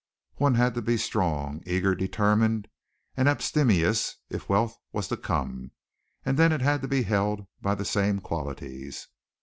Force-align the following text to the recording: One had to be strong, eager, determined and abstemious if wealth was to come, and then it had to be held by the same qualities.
One 0.37 0.55
had 0.55 0.73
to 0.73 0.81
be 0.81 0.97
strong, 0.97 1.61
eager, 1.67 1.93
determined 1.93 2.67
and 3.15 3.29
abstemious 3.29 4.17
if 4.31 4.49
wealth 4.49 4.75
was 4.91 5.07
to 5.09 5.15
come, 5.17 5.73
and 6.25 6.39
then 6.39 6.51
it 6.51 6.61
had 6.61 6.81
to 6.81 6.87
be 6.87 7.03
held 7.03 7.45
by 7.61 7.75
the 7.75 7.85
same 7.85 8.19
qualities. 8.19 9.09